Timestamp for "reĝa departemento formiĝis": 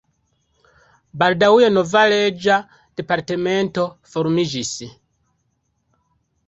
2.13-4.75